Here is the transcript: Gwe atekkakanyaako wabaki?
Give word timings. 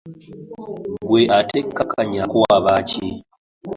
Gwe 1.09 1.21
atekkakanyaako 1.39 2.35
wabaki? 2.43 3.07